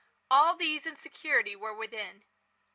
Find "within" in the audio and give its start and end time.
1.75-2.23